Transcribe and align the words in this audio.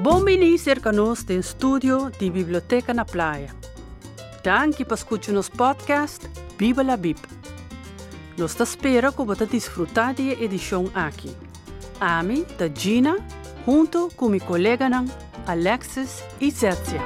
Bom 0.00 0.24
venir 0.24 0.58
cerca 0.58 0.90
nós 0.90 1.22
tem 1.22 1.38
estúdio 1.38 2.10
de 2.18 2.28
Biblioteca 2.28 2.92
na 2.92 3.04
Praia. 3.04 3.54
Danke 4.42 4.84
por 4.84 4.94
escutar 4.94 5.32
nos 5.32 5.48
podcast 5.48 6.28
Bíblia 6.58 6.84
la 6.84 6.96
Bib. 6.96 7.18
Nós 8.36 8.56
te 8.56 9.12
que 9.12 9.22
você 9.22 9.46
desfrutar 9.46 10.12
da 10.12 10.20
edição 10.20 10.90
aqui. 10.94 11.34
Ami, 12.00 12.44
da 12.58 12.68
Gina, 12.68 13.18
junto 13.64 14.08
com 14.16 14.28
meu 14.28 14.40
colega 14.40 14.88
Alexis 15.46 16.24
e 16.40 16.50
Zertia. 16.50 17.00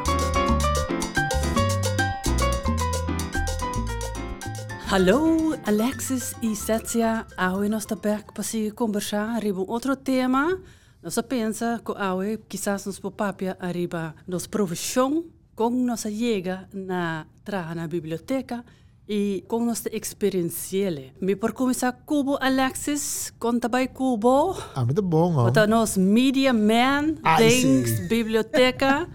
Hallo, 4.91 5.59
Alexis 5.66 6.34
e 6.41 6.55
Zertia. 6.55 7.27
Hoje 7.55 7.68
nós 7.68 7.82
estamos 7.82 8.00
para 8.32 8.73
conversar 8.75 9.43
sobre 9.43 9.70
outro 9.70 9.95
tema 9.95 10.59
nós 11.02 11.18
pensa 11.28 11.80
que 11.84 11.92
aue 11.96 12.38
quizás 12.48 12.86
nos 12.86 12.98
papapia 12.98 13.56
arriba 13.61 14.14
nos 14.26 14.46
profissão 14.46 15.25
com 15.54 15.70
nossa 15.70 16.11
chega 16.11 16.68
na 16.72 17.26
traga 17.44 17.75
na 17.75 17.86
biblioteca 17.86 18.64
e 19.08 19.42
com 19.48 19.64
nossa 19.64 19.89
experiência. 19.94 21.14
Me 21.20 21.34
por 21.34 21.53
começar 21.53 21.92
Cubo 22.04 22.36
Alexis, 22.40 23.32
conta 23.39 23.68
bem 23.68 23.89
Cubo. 23.89 24.56
Ah, 24.75 24.84
muito 24.84 25.00
bom, 25.00 25.34
ó. 25.34 25.44
Bota 25.44 25.66
nos 25.66 25.96
media 25.96 26.53
man, 26.53 27.14
things, 27.39 28.06
biblioteca. 28.08 29.08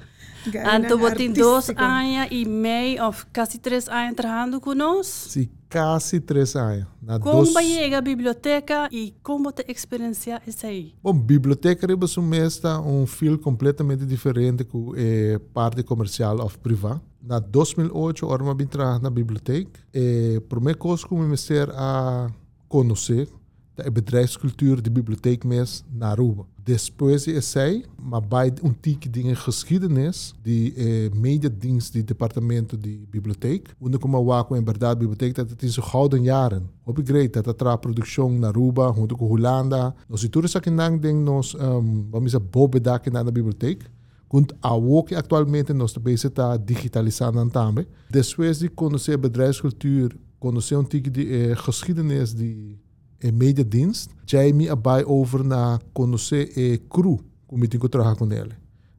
Anto 0.66 0.98
botin 0.98 1.32
dois 1.32 1.70
anos 1.70 2.28
e 2.32 2.44
meio, 2.44 3.06
ou 3.06 3.14
quase 3.34 3.60
três 3.60 3.88
anos 3.88 4.16
trabalhando 4.16 4.60
conosco. 4.60 5.30
Sim, 5.30 5.50
quase 5.74 6.20
três 6.20 6.56
anos. 6.56 6.86
Na 7.02 7.20
como 7.20 7.44
dos... 7.44 7.54
chega 7.54 7.98
a 7.98 8.02
biblioteca 8.02 8.88
e 8.92 9.16
como 9.24 9.52
te 9.52 9.66
experiencia 9.68 10.42
isso 10.46 10.66
aí? 10.66 10.94
Bom, 11.02 11.14
biblioteca 11.14 11.88
é 11.92 12.78
um 12.80 13.08
fio 13.08 13.40
completamente 13.40 14.06
diferente 14.06 14.64
com 14.64 14.94
a 14.94 14.96
eh, 14.98 15.40
parte 15.54 15.82
comercial 15.84 16.40
ou 16.40 16.50
privada. 16.50 17.02
Na 17.22 17.40
2008, 17.40 18.26
eu 18.26 18.36
estava 18.64 19.00
na 19.00 19.10
biblioteca. 19.10 19.80
E 19.94 20.36
a 20.38 20.42
primeira 20.42 20.78
coisa 20.78 21.08
que 21.08 21.14
eu 21.14 21.18
comecei 21.18 21.62
a 21.62 22.30
conhecer 22.68 23.30
de 23.74 23.92
bedrijfscultuur, 23.92 24.82
de 24.82 24.92
bibliotheek 24.92 25.44
mes 25.44 25.84
naar 25.90 26.12
Aruba. 26.12 26.44
Is 26.66 27.52
zij, 27.52 27.86
maar 28.10 28.28
bij 28.28 28.54
een 28.62 28.80
tique 28.80 29.10
dingen 29.10 29.38
geschiedenis, 29.38 30.34
die 30.42 30.74
eh, 30.74 31.12
mediadienst, 31.12 31.94
die 31.94 32.04
departamento 32.04 32.78
de 32.78 33.04
bibliotheek. 33.10 33.76
Onde 33.80 33.98
como 33.98 34.24
waco 34.24 34.56
in 34.56 34.66
verdade 34.66 34.98
bibliotheek, 34.98 35.36
dat 35.36 35.50
het 35.50 35.72
zijn 35.74 35.86
gouden 35.86 36.22
jaren. 36.22 36.70
Op 36.84 37.00
ik 37.00 37.08
great 37.08 37.34
dat 37.34 37.58
tra 37.58 37.76
productie 37.76 38.24
naar 38.24 38.50
Aruba, 38.50 38.94
junto 38.96 39.16
com 39.16 39.28
Holanda. 39.28 39.96
Nos 40.08 40.24
itures 40.24 40.56
aqui 40.56 40.70
nang 40.70 41.02
ding 41.02 41.24
nos, 41.24 41.54
um, 41.54 42.08
vamos 42.12 42.32
dizer, 42.32 42.50
bobe 42.50 42.82
daqui 42.82 43.10
na 43.10 43.24
bibliotheek. 43.24 43.90
Kunt 44.28 44.54
ook 44.62 45.12
actualmente 45.12 45.74
nós 45.74 45.94
também 45.94 46.14
está 46.16 46.58
digitalizando 46.58 47.50
também. 47.50 47.86
Depois 48.10 48.58
de 48.58 48.70
conhecer 48.70 49.20
bedrijfscultuur, 49.20 50.16
conhecer 50.40 50.78
um 50.78 50.84
tique 50.84 51.12
de 51.12 51.24
eh, 51.24 51.56
geschiedenis 51.58 52.34
de 52.34 52.78
en 53.24 53.38
mediadienst, 53.38 54.10
jij 54.26 54.54
me 54.54 54.70
erbij 54.70 55.06
over 55.06 55.46
na 55.46 55.80
conhecer 55.94 56.58
e 56.58 56.82
cru, 56.88 57.20
como 57.46 57.68
tenho 57.68 57.84
que 57.84 57.90
trabalhar 57.90 58.18
com 58.18 58.32
ele. 58.32 58.56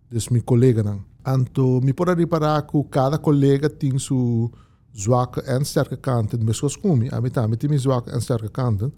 Dus 0.08 0.28
mijn 0.28 0.44
collega 0.44 0.82
dan. 0.82 1.04
Anto, 1.22 1.80
me 1.80 1.94
pode 1.94 2.14
reparar 2.14 2.66
que 2.66 2.84
cada 2.88 3.18
colega 3.18 3.68
tem 3.68 3.98
sua 3.98 4.48
zwakke 4.92 5.42
en 5.42 5.64
sterke 5.64 5.96
kanten. 5.96 6.54
Zoals 6.54 6.80
comi, 6.80 7.08
a 7.08 7.20
metà, 7.20 7.46
met 7.46 7.60
die 7.60 7.78
zwakke 7.78 8.10
en 8.10 8.20
sterke 8.20 8.50
kanten. 8.50 8.92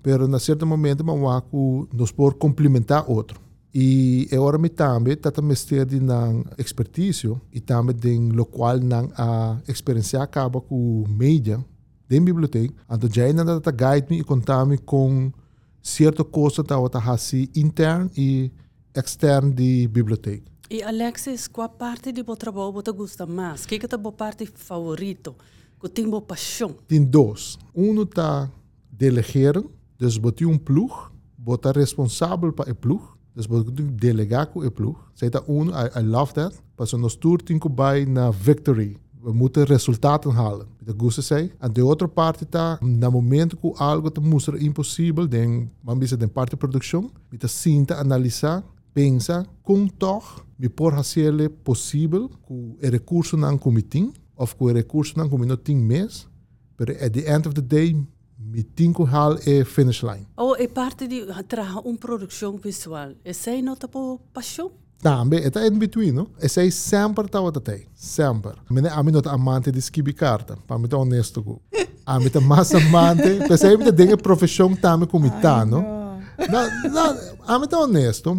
Pero 0.00 0.26
na 0.26 0.38
certo 0.38 0.66
momento, 0.66 1.04
waku 1.04 1.86
nos 1.92 2.12
por 2.12 2.36
complementar 2.36 3.04
outro. 3.06 3.40
E 3.74 4.28
hora 4.32 4.58
me 4.58 4.68
também 4.68 5.16
tata 5.16 5.42
mestre 5.42 5.84
de 5.84 6.00
nan 6.00 6.44
expertise 6.56 7.36
e 7.52 7.60
também 7.60 7.94
den 7.94 8.32
lo 8.32 8.46
qual 8.46 8.80
nan 8.80 9.10
a 9.14 9.60
experiência 9.68 10.22
acaba 10.22 10.60
com 10.60 11.04
mídia 11.06 11.64
de 12.08 12.20
biblioteca, 12.20 12.74
então 12.90 13.10
já 13.12 13.24
ainda 13.24 13.56
está 13.56 13.70
guide 13.70 14.06
me 14.10 14.20
e 14.20 14.24
contar 14.24 14.64
me 14.64 14.78
com 14.78 15.30
certa 15.82 16.24
coisa 16.24 16.64
que 16.64 16.72
está 16.72 17.12
assim 17.12 17.48
interno 17.54 18.10
e 18.16 18.50
externo 18.94 19.52
de 19.52 19.88
biblioteca. 19.88 20.50
E 20.70 20.82
Alexis, 20.82 21.48
qual 21.48 21.68
parte 21.68 22.12
do 22.12 22.36
trabalho 22.36 22.72
você 22.72 22.92
gosta 22.92 23.26
mais? 23.26 23.64
O 23.64 23.68
que 23.68 23.76
é 23.76 23.84
a 23.84 23.88
tua 23.88 24.12
parte 24.12 24.46
favorita? 24.46 25.34
Que 25.80 25.88
tem 25.88 26.08
boa 26.08 26.20
paixão? 26.20 26.74
Tem 26.86 27.02
dois. 27.02 27.56
Um 27.74 28.02
está 28.02 28.50
delegar, 28.90 29.62
dus 29.96 30.16
você 30.16 30.44
um 30.44 30.58
plug, 30.58 30.92
você 31.38 31.72
responsável 31.74 32.52
para 32.52 32.70
o 32.70 32.74
plug, 32.74 33.02
dus 33.34 33.46
você 33.46 33.70
delegar 33.70 34.48
com 34.48 34.60
o 34.60 34.70
plug. 34.70 34.96
Zij 35.14 35.30
dat 35.30 35.48
um, 35.48 35.68
I, 35.68 35.90
I 35.96 36.02
love 36.02 36.32
that. 36.32 36.54
Pas 36.74 36.92
nós 36.92 37.16
tour 37.16 37.42
tinko 37.42 37.68
bij 37.68 38.04
na 38.04 38.30
victory. 38.30 38.96
We 39.20 39.32
moeten 39.32 39.64
resultaten 39.64 40.30
halen. 40.30 40.66
Dat 40.84 40.94
gosta 40.98 41.22
sei. 41.22 41.52
En 41.58 41.72
de 41.72 41.82
outra 41.82 42.08
parte 42.08 42.44
está, 42.44 42.78
no 42.80 43.10
momento 43.10 43.56
que 43.56 43.72
algo 43.76 44.12
te 44.12 44.20
mostra 44.20 44.58
impossível, 44.58 45.28
den, 45.28 45.70
vamos 45.82 46.00
dizer, 46.00 46.18
den 46.18 46.28
parte 46.28 46.50
de 46.50 46.56
produção, 46.56 47.10
me 47.30 47.38
tá 47.38 47.48
sinta, 47.48 47.94
analisar, 47.96 48.62
pensa, 48.92 49.46
como 49.62 49.88
toch 49.96 50.42
me 50.56 50.68
por 50.68 50.92
fazer 50.92 51.50
possível 51.64 52.30
com 52.42 52.76
o 52.82 52.90
recurso 52.90 53.36
não 53.36 53.58
como 53.58 53.82
tem, 53.82 54.12
ou 54.36 54.46
com 54.46 54.64
o 54.64 54.72
recurso 54.72 55.16
não 55.16 55.28
como 55.28 55.44
não 55.44 55.56
tem 55.56 55.76
mês, 55.76 56.28
mas 56.78 56.88
at 57.02 57.12
the 57.12 57.32
end 57.32 57.46
of 57.48 57.54
the 57.54 57.60
day, 57.60 57.96
me 58.38 58.62
tem 58.62 58.92
que 58.92 59.02
hal 59.02 59.36
e 59.46 59.64
finish 59.64 60.02
line. 60.02 60.26
Oh, 60.36 60.54
é 60.56 60.68
parte 60.68 61.06
de 61.08 61.26
trabalhar 61.48 61.80
uma 61.80 61.98
produção 61.98 62.56
visual. 62.56 63.12
Essa 63.24 63.50
é 63.50 63.62
nota 63.62 63.88
por 63.88 64.20
paixão? 64.32 64.70
Também, 65.00 65.40
é 65.40 65.66
in 65.66 65.78
between, 65.78 66.10
no? 66.10 66.28
Essa 66.40 66.66
é 66.66 66.70
sempre 66.70 67.26
estava 67.26 67.48
até, 67.48 67.84
sempre. 67.94 68.52
Mene 68.68 68.88
a 68.88 69.02
mim 69.02 69.12
não 69.12 69.22
amante 69.32 69.70
de 69.70 69.78
escrever 69.78 70.12
carta, 70.12 70.58
para 70.66 70.78
mim 70.78 70.88
tá 70.88 70.98
honesto 70.98 71.42
go. 71.42 71.62
A 72.04 72.18
mim 72.18 72.30
tá 72.30 72.40
mais 72.40 72.74
amante, 72.74 73.46
pensei 73.46 73.76
que 73.76 73.92
tem 73.92 74.16
profissão 74.16 74.74
também 74.74 75.06
como 75.06 75.30
tá, 75.42 75.66
no? 75.66 75.82
Não, 75.82 76.90
não, 76.90 77.18
a 77.46 77.58
mim 77.58 77.66
tá 77.66 77.78
honesto, 77.78 78.34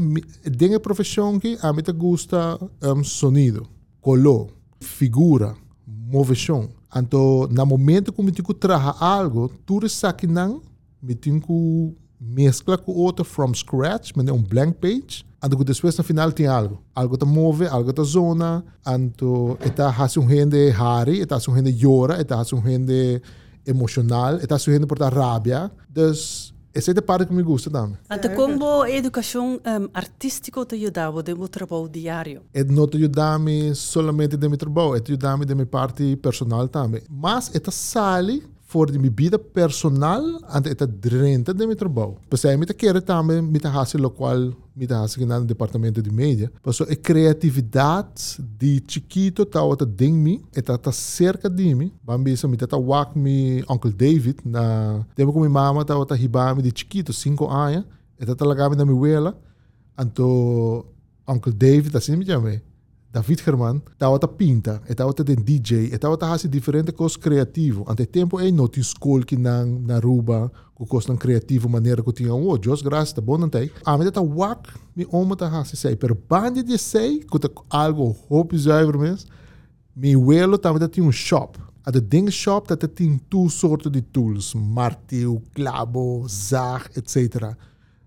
tem 0.58 0.80
profissão 0.80 1.40
que 1.40 1.56
a 1.62 1.72
mim 1.72 1.84
tá 1.84 1.92
gosta 1.92 2.58
um, 2.81 3.03
sonido, 3.03 3.68
color, 4.02 4.50
figura, 4.80 5.56
movição. 5.86 6.68
Então, 6.96 7.47
no 7.52 7.66
momento 7.68 8.12
que 8.12 8.20
eu 8.20 8.31
tenho 8.31 8.47
que 8.47 8.56
algo, 9.00 9.52
tudo 9.68 9.86
isso 9.86 10.08
aqui 10.08 10.26
não, 10.26 10.64
me 11.00 11.14
tenho 11.14 11.40
que 11.40 11.96
mesclar 12.20 12.80
com 12.80 12.91
outro 12.91 13.24
from 13.24 13.53
scratch, 13.53 14.14
mas 14.16 14.28
é 14.28 14.34
um 14.34 14.41
blank 14.41 14.80
page, 14.80 15.24
Que 15.42 15.64
depois 15.64 15.98
no 15.98 16.04
final 16.04 16.32
tem 16.34 16.48
algo. 16.48 16.84
Algo 16.94 17.18
te 17.18 17.26
move, 17.26 17.66
algo 17.68 17.94
te 17.94 18.04
zona. 18.04 18.64
Anto, 18.86 19.58
está 19.62 19.90
hace 19.90 20.20
um 20.20 20.26
rende 20.26 20.72
hari, 20.72 21.22
está 21.22 21.38
hace 21.38 21.50
um 21.50 21.54
rende 21.54 21.72
llora, 21.72 22.20
está 22.20 22.40
hace 22.40 22.54
um 22.54 22.60
rende 22.60 23.22
emocional, 23.66 24.36
está 24.36 24.56
hace 24.56 24.70
um 24.70 24.74
rende 24.74 24.86
por 24.86 25.00
rabia. 25.00 25.72
Dus, 25.88 26.54
essa 26.74 26.92
é 26.92 26.98
a 26.98 27.02
parte 27.02 27.26
que 27.26 27.34
me 27.34 27.42
gusta 27.42 27.70
também. 27.70 27.98
Anto, 28.10 28.30
como 28.32 28.82
a 28.82 28.92
educação 28.92 29.62
um, 29.66 29.90
artística 29.94 30.66
te 30.66 30.76
ajudava 30.76 31.24
no 31.24 31.38
meu 31.38 31.48
trabalho 31.48 31.88
diário? 31.88 32.42
É 32.54 32.64
não 32.64 32.86
te 32.86 32.98
ajuda-me 32.98 33.74
somente 33.74 34.36
do 34.36 34.50
meu 34.50 34.58
trabalho, 34.58 34.96
é 34.96 35.00
te 35.00 35.14
ajuda-me 35.14 35.46
da 35.46 35.56
minha 35.56 35.66
parte 35.66 36.18
personal 36.18 36.68
também. 36.68 37.02
Mas, 37.10 37.50
é 37.56 37.72
sale 37.72 38.44
voor 38.70 38.92
de 38.92 39.12
vida 39.16 39.40
personal 39.40 40.42
en 40.54 40.64
het 40.64 40.88
drente 41.00 41.56
de 41.56 41.66
mijn 41.66 41.78
trabalho. 41.78 42.18
Pues 42.28 42.46
aí 42.46 42.58
me 42.58 42.66
quer 42.66 43.02
também 43.02 43.42
me 43.42 43.60
tá 43.60 43.72
hace 43.72 43.98
lo 43.98 44.12
qual 44.12 44.54
tá 44.88 45.03
hace 45.03 45.23
no 45.25 45.45
departamento 45.45 46.01
de 46.01 46.12
mídia. 46.12 46.51
Pues 46.62 46.81
a 46.81 46.95
criatividade 46.95 48.40
de 48.40 48.84
chiquito 48.88 49.45
tá 49.45 49.62
outra 49.62 49.88
ding 49.88 50.13
me, 50.13 50.44
eta 50.56 50.78
tá 50.78 50.91
cerca 50.91 51.50
de 51.50 51.75
mim. 51.75 51.91
Bambisa 52.03 52.47
me 52.47 52.57
tá 52.57 52.78
wak 52.78 53.17
me 53.17 53.63
Uncle 53.69 53.91
David 53.91 54.40
na 54.45 55.06
temo 55.16 55.34
com 55.34 55.40
minha 55.40 55.50
mama 55.50 55.85
tá 55.85 55.97
outra 55.97 56.17
hibame 56.17 56.62
de 56.62 56.69
chiquito, 56.69 57.13
5 57.13 57.47
anos. 57.50 57.85
Eta 58.19 58.35
tá 58.35 58.45
lagame 58.45 58.75
na 58.75 58.85
minha 58.85 58.95
abuela. 58.95 59.40
Anto 59.97 60.85
Uncle 61.28 61.53
David 61.53 61.96
assim 61.96 62.16
me 62.16 62.25
chamei. 62.25 62.61
David 63.11 63.41
Germán 63.44 63.82
estava 63.91 64.17
a 64.17 64.28
pinta, 64.28 64.84
estava 64.88 65.09
a 65.09 65.23
DJ, 65.23 65.88
estava 65.88 66.14
a 66.14 66.17
fazer 66.20 66.47
diferentes 66.47 66.94
coisas 66.94 67.17
criativas. 67.17 67.84
Ante 67.88 68.06
tempo 68.06 68.40
é 68.40 68.52
não 68.52 68.67
tinha 68.67 68.82
escola 68.82 69.26
que 69.26 69.35
na 69.35 69.66
na 69.66 69.96
Aruba, 69.96 70.52
com 70.76 70.85
coisas 70.85 71.17
criativa 71.17 71.67
maneira 71.67 72.03
que 72.03 72.14
tinha 72.14 72.32
oh, 72.32 72.56
Deus 72.56 72.84
graças 72.84 73.14
tá 73.14 73.20
bom 73.20 73.50
tem. 73.50 73.72
A 73.84 73.97
mim 73.97 74.11
tá 74.11 74.22
wak, 74.22 74.70
me 74.96 75.08
oma 75.11 75.35
tá 75.35 75.50
fazer 75.50 75.76
sei, 75.76 75.96
pero 75.96 76.16
bande 76.29 76.61
de 76.61 76.78
sei, 76.78 77.22
que 77.22 77.40
tá 77.40 77.50
algo 77.67 78.16
hope 78.29 78.56
zuiver 78.56 78.96
mesmo. 78.96 79.28
Me 79.96 80.14
abuelo 80.14 80.59
tava 80.59 80.88
tinha 80.88 81.03
um 81.03 81.11
shop. 81.11 81.58
A 81.84 81.90
de 81.90 82.02
ding 82.02 82.29
shop 82.29 82.67
dat 82.67 82.88
tinha 82.94 83.20
tu 83.28 83.50
soorten 83.50 83.91
de 83.91 84.03
tools, 84.03 84.53
martelo, 84.53 85.41
clavo, 85.56 86.28
zaag, 86.28 86.91
etc. 86.96 87.56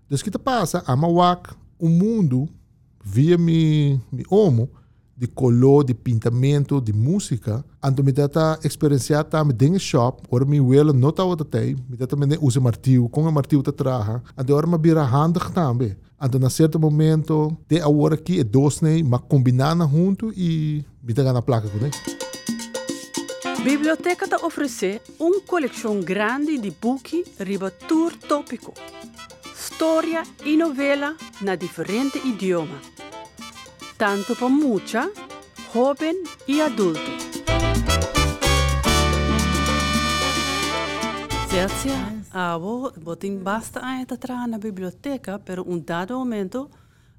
Dus 0.07 0.21
que 0.21 0.31
passa? 0.39 0.81
A 0.87 0.95
wak, 0.95 1.53
o 1.77 1.89
mundo 1.89 2.47
via 3.03 3.37
me 3.37 3.99
omo 4.29 4.69
de 5.15 5.27
color, 5.27 5.83
de 5.83 5.93
pintamento, 5.93 6.81
de 6.81 6.91
música. 6.91 7.63
Então, 7.83 8.03
me 8.03 8.11
dá 8.11 8.59
experienciar 8.63 9.23
também 9.23 9.55
dentro 9.55 9.79
shop, 9.79 10.23
ora 10.29 10.45
me 10.45 10.59
wel 10.59 10.93
não 10.93 11.11
tá 11.11 11.23
outra 11.23 11.45
tem, 11.45 11.75
me 11.89 11.95
dá 11.95 12.07
também 12.07 12.37
usa 12.41 12.59
martelo, 12.59 13.07
com 13.09 13.21
o 13.21 13.31
martelo 13.31 13.63
te 13.63 13.71
traga. 13.71 14.23
Então, 14.37 14.55
ora 14.55 14.67
me 14.67 14.77
vira 14.77 15.03
handig 15.03 15.51
também. 15.51 15.95
Então, 16.21 16.39
na 16.39 16.49
certo 16.49 16.79
momento, 16.79 17.55
de 17.67 17.81
agora 17.81 18.15
aqui 18.15 18.39
é 18.39 18.43
dois, 18.43 18.81
né? 18.81 19.03
Mas 19.03 19.21
combinando 19.27 19.87
junto 19.87 20.31
e 20.35 20.85
me 21.03 21.13
na 21.13 21.41
placa 21.41 21.67
com 21.69 21.79
Biblioteca 23.63 24.27
te 24.27 24.35
oferece 24.43 25.01
uma 25.19 25.41
coleção 25.41 26.01
grande 26.01 26.57
de 26.57 26.71
buchi 26.71 27.23
riba 27.39 27.71
tour 27.71 28.13
tópico. 28.27 28.73
História 29.53 30.23
e 30.45 30.57
novela 30.57 31.15
na 31.41 31.55
diferente 31.55 32.17
idioma. 32.25 32.92
Tanto 33.97 34.35
para 34.35 34.49
mucha, 34.49 35.11
jovem 35.73 36.23
e 36.47 36.61
adulto. 36.61 36.99
Certo? 41.49 42.23
abo 42.31 42.91
botin 42.99 43.37
basta 43.37 43.79
a 43.83 44.01
entrar 44.01 44.47
na 44.47 44.57
biblioteca, 44.57 45.37
pero 45.37 45.63
um 45.67 45.79
dado 45.79 46.17
momento 46.17 46.69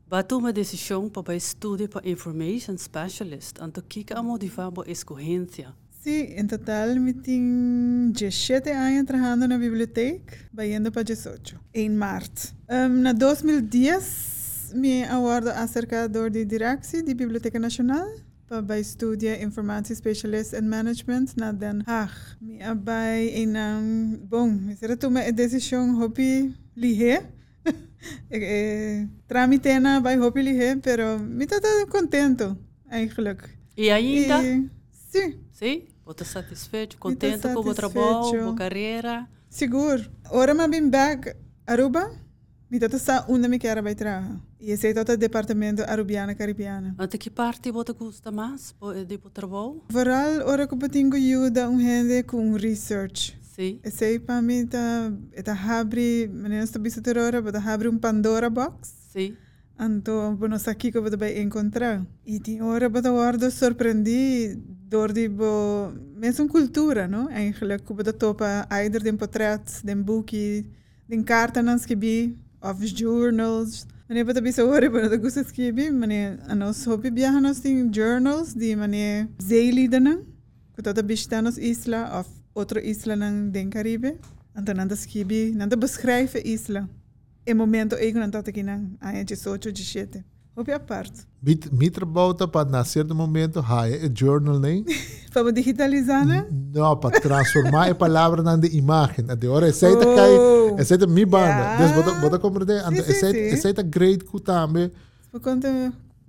batu 0.09 0.39
uma 0.39 0.53
decisão 0.53 1.09
para 1.09 1.37
estudar 1.37 1.89
para 1.89 2.09
information 2.09 2.77
specialist. 2.77 3.57
Então, 3.63 3.83
que 3.89 4.05
a 4.13 4.23
motivar 4.23 4.73
a 4.77 4.91
escorrência? 4.91 5.73
Sí, 6.05 6.35
en 6.37 6.49
total 6.49 7.01
me 7.01 7.15
tenho 7.15 8.13
17 8.13 8.71
anos 8.71 9.07
trabalhando 9.07 9.49
na 9.49 9.57
biblioteca, 9.57 10.37
indo 10.63 10.93
para 10.93 11.03
18, 11.03 11.59
em 11.73 11.89
março. 11.89 12.55
Um, 12.69 12.89
na 13.01 13.15
2010, 13.15 14.44
me 14.75 15.05
awardo 15.05 15.51
acercador 15.51 16.31
de 16.31 16.45
direção 16.45 17.05
da 17.05 17.15
Biblioteca 17.15 17.59
Nacional 17.59 18.07
para 18.49 18.79
estudar 18.79 19.41
informatie 19.41 19.95
specialist 19.95 20.53
en 20.53 20.69
management 20.69 21.37
na 21.37 21.53
Den 21.53 21.83
Haag. 21.87 22.11
Me 22.41 22.63
abay 22.63 23.43
in 23.43 23.57
um, 23.57 24.19
bom, 24.29 24.75
será 24.77 24.97
tu 24.97 25.09
uma 25.09 25.33
decisão 25.33 26.01
hopi 26.01 26.55
lihe. 26.77 27.21
tramite 29.27 29.81
na 29.81 30.01
by 30.01 30.17
hopi 30.19 30.43
lihe, 30.43 30.77
pero 30.83 31.19
me 31.19 31.47
tá 31.47 31.59
contento 31.89 32.57
eigenlijk. 32.91 33.43
E 33.77 33.91
ainda? 33.91 34.43
E, 34.43 34.71
sim. 34.91 35.39
Sim? 35.53 35.85
Você 36.05 36.25
satisfeito, 36.25 36.99
contente 36.99 37.49
com 37.49 37.61
o 37.61 37.75
trabalho, 37.75 38.45
com 38.45 38.51
a 38.51 38.55
carreira? 38.55 39.27
Seguro. 39.49 40.05
Ora, 40.31 40.53
me 40.53 40.69
bem 40.69 40.91
back 40.91 41.35
Aruba, 41.67 42.11
tá 42.79 42.99
sa 42.99 43.25
onde 43.29 43.49
me 43.49 43.59
quero 43.59 43.83
vai 43.83 43.95
trabalhar. 43.95 44.41
E 44.61 44.71
esse 44.71 44.93
é 44.93 45.01
o 45.01 45.17
departamento 45.17 45.83
arubiana 45.83 46.35
caribiana. 46.35 46.95
Até 46.99 47.19
que 47.19 47.31
parte 47.31 47.71
você 47.71 47.93
gosta 47.93 48.31
mais 48.31 48.75
de 49.07 49.19
trabalho? 49.33 49.83
Vooral, 49.89 50.47
ora 50.47 50.67
que 50.67 50.75
eu 50.75 50.89
tenho 50.89 51.15
ajuda 51.15 51.69
um 51.69 51.79
gente 51.79 52.23
com 52.25 52.55
research. 52.55 53.39
Sim. 53.43 53.79
Esse 53.85 54.05
aí 54.05 54.19
para 54.19 54.43
mim 54.43 54.67
tá, 54.67 55.13
tá 55.45 55.79
abre, 55.79 56.29
menina 56.33 56.65
está 56.65 56.79
visitando 56.79 57.19
agora, 57.19 57.53
tá 57.53 57.73
abre 57.73 57.89
um 57.89 57.99
Pandora 57.99 58.51
box. 58.51 58.93
Sim. 59.13 59.37
Então, 59.79 60.37
vamos 60.37 60.69
aqui 60.69 60.93
que 60.93 61.01
você 61.01 61.17
vai 61.17 61.41
encontrar. 61.41 62.05
E 62.25 62.39
tem 62.39 62.63
hora 62.63 62.89
que 62.89 62.99
eu 62.99 63.51
surpreendi 63.51 64.57
door 64.89 65.13
die 65.13 65.29
bo 65.29 65.93
mesmo 66.17 66.49
cultura, 66.49 67.09
não? 67.09 67.29
Eigenlijk 67.29 67.85
que 67.85 67.93
você 67.93 68.13
topa 68.13 68.67
either 68.71 69.03
den 69.03 69.17
portret, 69.17 69.83
den 69.83 70.03
boekie, 70.03 70.67
den 71.09 71.25
kaarten 71.25 71.67
que 71.85 71.97
bi, 71.97 72.39
of 72.65 72.81
journals. 72.81 73.87
Meneer 74.09 74.25
bata 74.25 74.41
bisa 74.41 74.65
ore 74.65 74.89
bana 74.89 75.09
da 75.09 75.17
gusta 75.17 75.45
skribi, 75.45 75.91
meneer 75.91 76.39
anos 76.49 76.85
hopi 76.87 77.11
biaha 77.11 77.41
nos 77.41 77.61
ting 77.61 77.93
journals 77.93 78.55
di 78.55 78.75
meneer 78.77 79.29
zeeliedenen, 79.39 80.25
kutata 80.77 81.03
bista 81.03 81.43
nos 81.43 81.59
isla 81.59 82.11
of 82.19 82.27
outro 82.55 82.81
isla 82.81 83.15
ng 83.17 83.53
den 83.53 83.71
Caribe. 83.71 84.19
Então 84.57 84.75
nanda 84.75 84.97
skribi, 84.97 85.53
nanda 85.55 85.77
beschrijven 85.77 86.43
isla. 86.45 86.89
E 87.47 87.55
momento 87.55 87.97
eigen 87.97 88.21
nanda 88.21 88.43
taki 88.43 88.63
nang 88.63 88.97
ayan 89.01 89.25
18, 89.25 89.73
17. 89.73 90.25
Hopi 90.25 90.34
a 90.57 90.79
parte. 90.79 91.27
Mit, 91.43 91.69
mitra 91.73 92.07
bauta 92.07 92.47
para 92.47 92.69
nascer 92.69 93.05
no 93.05 93.15
momento, 93.15 93.61
hai, 93.61 93.95
é 93.95 94.11
journal, 94.15 94.59
nem? 94.59 94.85
para 95.33 95.53
digitalizar, 95.53 96.25
né? 96.25 96.47
Não, 96.73 96.97
para 96.97 97.21
transformar 97.21 97.91
a 97.91 97.95
palavra 97.95 98.43
na 98.43 98.55
imagem. 98.69 99.25
De 99.37 99.49
hora, 99.49 99.69
aceita 99.69 100.09
oh. 100.09 100.15
cai, 100.15 100.81
aceita 100.81 101.07
mi 101.07 101.25
banda. 101.25 101.47
Yeah. 101.47 101.87
Des 101.87 101.93
bota, 101.93 102.21
bota 102.21 102.39
compreender, 102.39 102.81
sim, 102.83 103.01
aceita, 103.01 103.55
aceita 103.55 103.83
grade 103.83 104.25
ku 104.25 104.39
também. 104.39 104.93
Para 105.31 105.41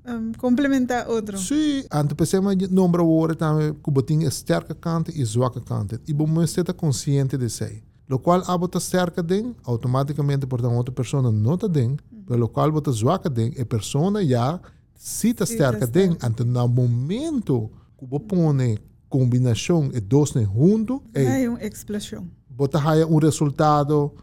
um, 0.07 0.31
complementar 0.37 1.07
outro. 1.07 1.37
Sim, 1.37 1.83
antes 1.91 2.15
pensamos 2.15 2.53
em 2.53 2.67
número 2.67 3.05
woorden 3.05 3.37
também, 3.37 3.73
que 3.73 3.91
botin 3.91 4.29
sterke 4.29 4.73
kanten 4.73 5.15
e 5.15 5.25
zwakke 5.25 5.61
kanten. 5.61 5.99
E 6.07 6.13
bom, 6.13 6.25
você 6.25 6.61
está 6.61 6.73
consciente 6.73 7.37
de 7.37 7.45
isso. 7.45 7.65
Lo 8.07 8.19
qual 8.19 8.43
abo 8.47 8.67
ta 8.67 8.79
sterke 8.79 9.23
ding, 9.23 9.55
automaticamente 9.63 10.45
por 10.45 10.63
outra 10.63 10.93
pessoa 10.93 11.23
não 11.23 11.55
está 11.55 11.67
ding, 11.67 11.97
pelo 12.25 12.49
qual 12.49 12.71
bota 12.71 12.91
zwakke 12.91 13.29
ding, 13.29 13.53
a 13.59 13.65
pessoa 13.65 14.23
já 14.25 14.59
está 14.95 15.45
sterke 15.45 15.87
ding, 15.87 16.17
ante 16.23 16.43
no 16.43 16.67
momento 16.67 17.71
que 17.97 18.05
você 18.05 18.25
põe 18.25 18.79
combinação 19.09 19.89
e 19.93 19.99
dois 19.99 20.31
juntos, 20.31 21.01
é 21.13 21.47
uma 21.47 21.63
explosão. 21.63 22.27
Bota 22.49 22.79
um 23.05 23.17
resultado 23.17 24.13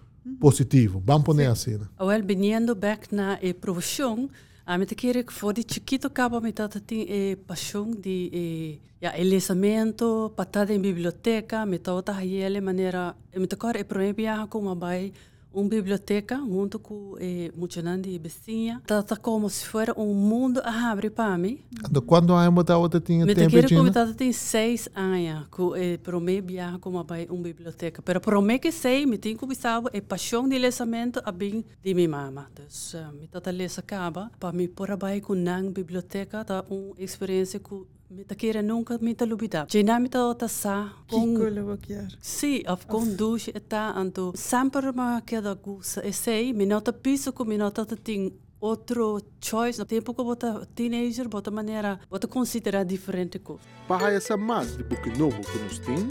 positivo. 0.40 1.02
Vamos 1.04 1.24
pôr 1.24 1.40
assim. 1.42 1.78
Well, 2.00 2.22
vindo 2.26 2.74
back 2.74 3.14
na 3.14 3.38
e 3.42 3.52
profissão, 3.54 4.28
a 4.66 4.78
mim 4.78 4.86
queria 4.86 5.22
que 5.22 5.32
for 5.32 5.52
de 5.52 5.64
chiquito 5.66 6.06
acaba 6.06 6.40
me 6.40 6.52
tá 6.52 6.68
tem 6.68 7.02
e 7.08 7.36
paixão 7.36 7.90
de 7.90 8.30
e 8.32 8.80
ja, 9.00 9.18
e 9.18 9.24
lesamento, 9.24 10.32
patada 10.36 10.72
em 10.72 10.80
biblioteca, 10.80 11.66
me 11.66 11.78
tá 11.78 11.92
outra 11.92 12.24
ele 12.24 12.60
maneira, 12.60 13.16
me 13.36 13.48
tá 13.48 13.56
cor 13.56 13.74
e 13.74 13.84
viajar 14.12 14.46
com 14.46 14.60
uma 14.60 14.76
bai 14.76 15.12
uma 15.52 15.68
biblioteca 15.68 16.36
junto 16.36 16.78
com 16.78 17.16
eh, 17.18 17.50
Muchanandi 17.56 18.10
e 18.10 18.18
Bessinha. 18.18 18.82
Tá 18.86 19.02
como 19.16 19.48
se 19.48 19.66
fosse 19.66 19.92
um 19.96 20.14
mundo 20.14 20.60
a 20.64 20.90
abrir 20.90 21.10
para 21.10 21.36
mim. 21.36 21.60
De 21.90 22.00
quando 22.00 22.32
anos 22.32 22.54
você 22.54 23.00
tinha 23.00 23.26
tempo? 23.26 23.40
Me 23.40 23.50
quero 23.50 23.92
que 23.92 23.98
eu 23.98 24.14
tenho 24.14 24.34
seis 24.34 24.88
anos 24.94 25.46
que 25.54 25.80
eh, 25.80 25.98
para 25.98 26.18
mim 26.20 26.40
viajar 26.40 26.78
com 26.78 26.90
uma, 26.90 27.06
uma 27.30 27.42
biblioteca. 27.42 28.02
Mas 28.06 28.18
para 28.18 28.40
mim 28.40 28.58
que 28.58 28.72
sei, 28.72 29.06
me 29.06 29.18
tenho 29.18 29.36
começado 29.36 29.88
a 29.88 30.00
paixão 30.00 30.48
de 30.48 30.58
lesamento 30.58 31.20
a 31.24 31.32
bem 31.32 31.64
de 31.82 31.94
minha 31.94 32.08
mama. 32.08 32.48
Então, 32.52 33.12
me 33.12 33.26
tá 33.28 33.50
lesa 33.50 33.80
acaba 33.80 34.30
para 34.38 34.52
mim 34.52 34.68
por 34.68 34.88
aí 35.04 35.20
com 35.20 35.34
na 35.34 35.62
biblioteca, 35.62 36.44
tá 36.44 36.64
uma 36.70 36.94
experiência 36.98 37.58
que 37.58 37.74
Mita 38.14 38.34
kira 38.34 38.62
nunca 38.62 38.98
mita 39.00 39.24
lubida. 39.24 39.66
Jena 39.70 39.98
mita 39.98 40.26
ota 40.26 40.48
sa. 40.48 40.92
Kiko 41.08 41.48
lubakiar. 41.48 42.14
Si, 42.20 42.62
of 42.68 42.86
kon 42.86 43.16
douche 43.16 43.50
eta 43.54 43.94
anto. 43.96 44.32
Sempre 44.34 44.92
ma 44.92 45.22
queda 45.24 45.54
gusa. 45.54 46.02
E 46.02 46.12
sei, 46.12 46.52
mi 46.52 46.66
nota 46.66 46.92
piso 46.92 47.32
com 47.32 47.46
mi 47.46 47.56
nota 47.56 47.86
ting 47.96 48.30
outro 48.60 49.18
choice. 49.40 49.78
No 49.78 49.86
tempo 49.86 50.12
que 50.14 50.22
bota 50.22 50.68
teenager, 50.74 51.26
bota 51.26 51.50
maneira, 51.50 51.98
bota 52.10 52.28
considerar 52.28 52.84
diferente 52.84 53.38
coisa. 53.38 53.62
Para 53.88 54.12
essa 54.12 54.36
mais 54.36 54.76
de 54.76 54.84
book 54.84 55.08
novo 55.18 55.40
que 55.40 55.58
nos 55.60 55.78
tem, 55.78 56.06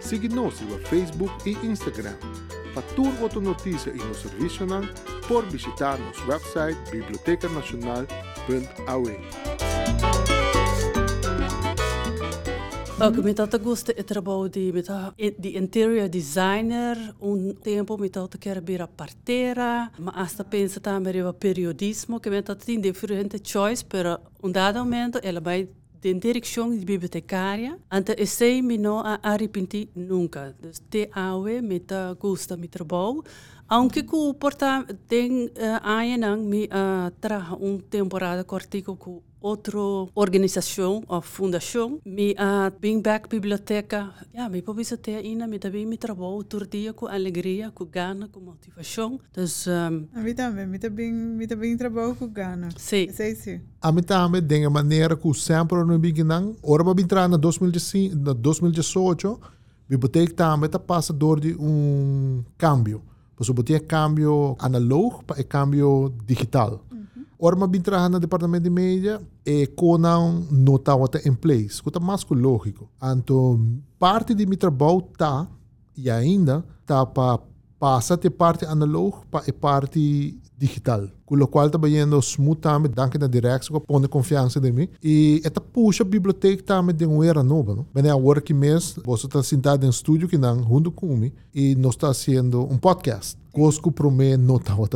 siga-nos 0.00 0.62
no 0.62 0.78
Facebook 0.86 1.34
e 1.44 1.50
Instagram. 1.66 2.16
Para 2.72 2.80
tudo 2.94 3.22
outra 3.22 3.40
notícia 3.40 3.90
e 3.90 3.98
no 3.98 4.14
serviço 4.14 4.64
por 5.28 5.44
visitar 5.50 5.98
nosso 5.98 6.26
website 6.26 6.78
bibliotecanacional.aue. 6.90 9.75
Ook 13.00 13.22
met 13.22 13.36
dat 13.36 13.58
gosto 13.62 13.92
e 13.96 14.04
trabalho 14.04 14.48
de 14.48 14.82
de 15.38 15.52
interior 15.52 16.08
designer, 16.08 17.14
um 17.20 17.54
tempo 17.62 17.96
me 17.96 18.10
dat 18.10 18.38
quero 18.38 18.60
vir 18.64 18.80
a 18.80 18.86
parteira, 18.86 19.90
mas 19.98 20.14
hasta 20.14 20.44
pensa 20.44 20.80
também 20.80 21.22
o 21.22 21.32
periodismo, 21.34 22.20
que 22.20 22.30
me 22.30 22.42
dat 22.42 22.64
tem 22.64 22.80
diferente 22.80 23.38
choice, 23.42 23.84
pero 23.84 24.18
um 24.42 24.50
dado 24.50 24.78
momento 24.78 25.20
ela 25.22 25.40
vai 25.40 25.68
de 26.00 26.14
direção 26.14 26.70
de 26.70 26.84
bibliotecária, 26.86 27.78
ante 27.90 28.14
esse 28.18 28.62
me 28.62 28.78
não 28.78 29.02
arrependi 29.22 29.90
nunca. 29.94 30.54
Dus 30.58 30.80
te 30.88 31.10
awe 31.12 31.60
me 31.60 31.80
ta 31.80 32.14
gosta 32.14 32.56
mi 32.56 32.68
trabalho, 32.68 33.22
aunque 33.68 34.04
que 34.04 34.34
porta 34.38 34.86
tem 35.06 35.46
uh, 35.46 35.50
anos 35.84 36.38
me 36.38 36.64
uh, 36.64 37.10
tra 37.20 37.54
um 37.60 37.78
temporada 37.78 38.42
cortico 38.44 38.96
com 38.96 39.20
outra 39.46 39.78
organização 40.14 41.02
ou 41.06 41.22
fundação, 41.22 42.00
me 42.04 42.34
a 42.36 42.68
uh, 42.68 42.80
bem 42.80 43.00
back 43.00 43.28
biblioteca, 43.28 44.12
ja, 44.34 44.48
me 44.48 44.60
pode 44.60 44.78
visitar 44.78 45.12
ainda, 45.12 45.46
me 45.46 45.60
também 45.60 45.86
me 45.86 45.96
trabalho 45.96 46.42
todo 46.42 46.66
dia 46.66 46.92
com 46.92 47.06
alegria, 47.06 47.70
com 47.70 47.84
gana, 47.84 48.28
com 48.28 48.40
motivação. 48.40 49.20
Então, 49.30 49.44
um, 49.44 50.08
a 50.18 50.20
mim 50.20 50.34
também, 50.34 50.66
me 50.66 50.80
também, 50.80 51.12
me 51.12 51.46
também 51.46 51.76
trabalho 51.76 52.16
com 52.16 52.26
gana. 52.28 52.70
Sim. 52.76 53.08
Sei 53.12 53.36
sim. 53.36 53.60
A 53.80 53.92
mim 53.92 54.02
também, 54.02 54.42
de 54.42 54.66
uma 54.66 54.70
maneira 54.70 55.16
que 55.16 55.32
sempre 55.34 55.84
no 55.84 55.96
beginning, 55.96 56.56
ora 56.62 56.84
para 56.84 57.00
entrar 57.00 57.28
na 57.28 57.36
2018, 57.36 59.40
a 59.42 59.50
biblioteca 59.88 60.34
também 60.34 60.66
está 60.66 60.80
passando 60.80 61.36
de 61.36 61.54
um 61.54 62.42
cambio. 62.58 63.00
Você 63.38 63.52
botar 63.52 63.78
cambio 63.80 64.56
analógico 64.58 65.22
para 65.24 65.44
cambio 65.44 66.12
digital. 66.24 66.80
Orma 67.46 67.68
bin 67.68 67.80
trabalhar 67.80 68.08
no 68.08 68.18
departamento 68.18 68.64
de 68.64 68.70
mídia 68.70 69.20
e 69.46 69.68
conan 69.68 70.42
não 70.50 70.74
está 70.74 70.94
em 71.24 71.32
place, 71.32 71.80
que 71.80 72.00
mais 72.00 72.26
lógico. 72.28 72.90
Então, 73.00 73.80
parte 74.00 74.34
de 74.34 74.44
meu 74.44 74.58
trabalho 74.58 75.06
está 75.12 75.46
e 75.96 76.10
ainda 76.10 76.64
está 76.80 77.06
para 77.06 77.38
passar 77.78 78.16
de 78.16 78.30
parte 78.30 78.64
analógica 78.64 79.20
para 79.30 79.52
parte 79.52 80.36
digital. 80.58 81.08
Com 81.24 81.36
o 81.36 81.46
qual 81.46 81.66
está 81.66 81.78
indo 81.88 82.18
smooth 82.18 82.60
também, 82.60 82.90
danke 82.90 83.16
na 83.16 83.28
direção, 83.28 83.78
que 83.78 83.86
põe 83.86 84.08
confiança 84.08 84.58
em 84.58 84.72
mim. 84.72 84.88
E 85.00 85.40
esta 85.44 85.60
puxa 85.60 86.02
a 86.02 86.06
biblioteca 86.06 86.64
também 86.64 86.96
de 86.96 87.06
uma 87.06 87.24
era 87.24 87.44
nova. 87.44 87.76
Não? 87.76 87.86
Bem, 87.94 88.10
agora 88.10 88.40
que 88.40 88.52
mês, 88.52 88.96
você 89.04 89.26
está 89.26 89.40
sentado 89.40 89.86
em 89.86 89.88
estúdio 89.88 90.28
que 90.28 90.36
não, 90.36 90.64
junto 90.64 90.90
comigo, 90.90 91.36
e 91.54 91.76
nós 91.76 91.94
está 91.94 92.08
fazendo 92.08 92.64
um 92.64 92.76
podcast. 92.76 93.38
Coisa 93.52 93.80
que 93.80 93.90
para 93.92 94.10
mim 94.10 94.36
não 94.36 94.56
está 94.56 94.74
o 94.74 94.88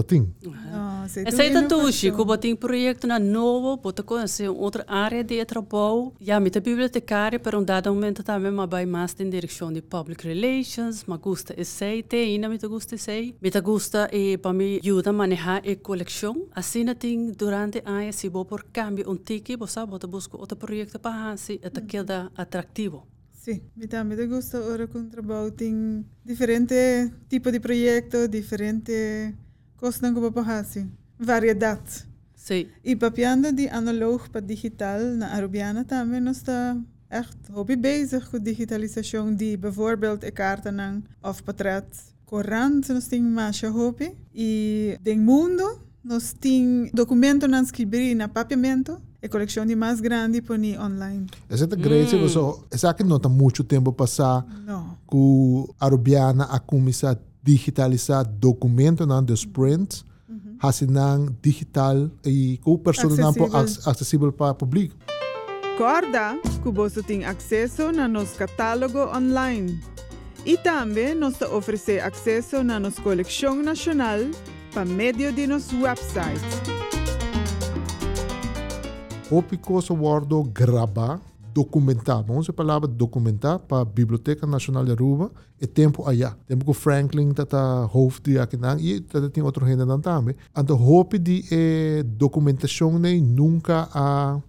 Essa 1.24 1.42
é 1.44 1.50
tudo, 1.66 1.92
Chico, 1.92 2.24
bota 2.24 2.46
um 2.46 2.54
projeto 2.54 3.06
na 3.06 3.18
novo, 3.18 3.76
bota 3.76 4.02
conhecer 4.02 4.48
outra 4.48 4.84
área 4.86 5.24
de 5.24 5.44
trabalho. 5.44 6.12
Me 6.20 6.26
a 6.26 6.60
bibliotecária, 6.60 7.38
para 7.38 7.58
um 7.58 7.64
dado 7.64 7.92
momento 7.92 8.22
também, 8.22 8.52
mas 8.52 8.70
vai 8.70 8.86
mais 8.86 9.14
em 9.18 9.28
direção 9.28 9.72
de 9.72 9.82
public 9.82 10.26
relations, 10.26 11.04
mas 11.06 11.18
gosta 11.18 11.54
esse, 11.60 12.02
tem 12.04 12.34
ainda 12.34 12.48
me 12.48 12.58
gusta 12.58 12.94
esse. 12.94 13.34
Me 13.40 13.50
gusta 13.60 14.08
e 14.12 14.38
para 14.38 14.52
me 14.52 14.78
ajuda 14.82 15.10
a 15.10 15.12
manejar 15.12 15.62
a 15.66 15.76
coleção. 15.76 16.46
Assim, 16.54 16.84
tem 16.94 17.32
durante 17.32 17.82
anos, 17.84 18.16
se 18.16 18.28
vou 18.28 18.44
por 18.44 18.64
cambio 18.72 19.10
um 19.10 19.16
você 19.58 19.84
bota 19.86 20.06
buscar 20.06 20.38
outro 20.38 20.56
projeto 20.56 20.98
para 20.98 21.32
assim, 21.32 21.58
até 21.62 21.80
queda 21.80 22.30
atrativo. 22.36 23.06
Sim, 23.32 23.62
me 23.74 23.88
também 23.88 24.18
me 24.18 24.26
gusta 24.26 24.58
agora 24.58 24.86
com 24.86 25.08
trabalho 25.08 25.50
tem 25.50 26.04
diferente 26.24 26.74
tipo 27.28 27.50
de 27.50 27.58
projeto, 27.58 28.28
diferente 28.28 29.34
coisas 29.78 29.98
que 29.98 30.06
eu 30.06 30.32
fazer. 30.32 30.86
Variedade. 31.20 32.08
Sim. 32.34 32.66
E 32.82 32.96
papiando 32.96 33.52
de 33.52 33.68
analog 33.68 34.30
para 34.30 34.40
digital 34.40 34.98
na 35.18 35.28
Arubiana 35.34 35.84
também 35.84 36.20
nós 36.20 36.38
está 36.38 36.74
echt 37.10 37.36
hobby 37.52 37.76
bezig 37.76 38.24
com 38.30 38.38
digitalisação 38.38 39.34
de 39.34 39.56
bijvoorbeeld 39.58 40.24
e 40.26 40.32
kaarten 40.32 41.04
of 41.22 41.42
portret. 41.42 41.86
Corant 42.24 42.88
nós 42.88 43.08
temos 43.08 43.32
mais 43.32 43.60
hobby 43.62 44.16
e 44.34 44.96
do 45.02 45.16
mundo 45.16 45.80
nós 46.02 46.32
temos 46.32 46.90
documentos 46.92 47.48
na 47.48 47.60
escrever 47.60 48.14
na 48.14 48.26
papiamento 48.26 48.98
e 49.22 49.28
coleção 49.28 49.66
de 49.66 49.76
mais 49.76 50.00
grande 50.00 50.40
por 50.40 50.58
online. 50.58 51.26
Essa 51.48 51.64
é 51.64 51.66
a 51.66 51.76
grande, 51.76 52.16
mm. 52.16 52.28
so, 52.30 52.64
essa 52.70 52.94
que 52.94 53.04
não 53.04 53.18
está 53.18 53.28
muito 53.28 53.62
tempo 53.62 53.92
passar 53.92 54.46
Não. 54.64 54.96
com 55.04 55.68
a 55.78 55.84
Arubiana 55.84 56.44
a 56.44 56.58
começar 56.58 57.12
a 57.12 57.18
digitalizar 57.42 58.26
documentos 58.26 59.06
na 59.06 59.20
dos 59.20 59.44
prints, 59.44 60.02
Uhum. 60.02 60.09
Hasinang 60.60 61.34
digital 61.42 62.10
e 62.24 62.58
com 62.62 62.76
pessoa 62.78 63.16
não 63.16 63.32
po 63.32 63.44
Acessível. 63.44 63.90
acessível 63.90 64.32
para 64.32 64.52
o 64.52 64.54
público. 64.54 64.94
Corda 65.78 66.38
que 66.62 66.70
você 66.70 67.02
tem 67.02 67.24
acesso 67.24 67.90
na 67.90 68.06
nosso 68.06 68.36
catálogo 68.36 68.98
online. 69.16 69.80
E 70.44 70.56
também 70.56 71.14
nós 71.14 71.40
oferecemos 71.40 72.04
acesso 72.04 72.62
na 72.62 72.78
nossa 72.78 73.00
coleção 73.00 73.62
nacional 73.62 74.18
por 74.72 74.84
meio 74.84 75.32
de 75.32 75.46
nosso 75.46 75.80
website. 75.80 76.40
Hopi 79.30 79.56
coisa 79.56 79.94
guardo 79.94 80.42
gravar, 80.42 81.20
documentar. 81.52 82.22
Vamos 82.22 82.48
a 82.48 82.52
palavra 82.52 82.88
documentar 82.88 83.58
para 83.58 83.82
a 83.82 83.84
Biblioteca 83.84 84.46
Nacional 84.46 84.84
de 84.84 84.92
Aruba 84.92 85.30
e 85.60 85.66
tempo 85.66 86.08
allá. 86.08 86.36
Tempo 86.46 86.64
que 86.64 86.74
Franklin 86.74 87.32
tata 87.32 87.88
hoofd 87.92 88.32
de 88.32 88.38
aqui 88.38 88.56
e 88.80 89.00
tata 89.00 89.30
tem 89.30 89.42
outro 89.42 89.66
não 89.86 90.00
também. 90.00 90.34
Então 90.56 90.76
hopi 90.76 91.18
de 91.18 91.44
eh, 91.50 92.02
documentação 92.04 92.98
nem 92.98 93.20
nunca 93.20 93.88
a 93.92 94.40